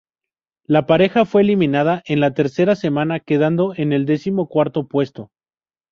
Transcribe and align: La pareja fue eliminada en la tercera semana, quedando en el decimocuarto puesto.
La 0.65 0.87
pareja 0.87 1.25
fue 1.25 1.43
eliminada 1.43 2.01
en 2.07 2.21
la 2.21 2.33
tercera 2.33 2.75
semana, 2.75 3.19
quedando 3.19 3.75
en 3.77 3.93
el 3.93 4.07
decimocuarto 4.07 4.87
puesto. 4.87 5.29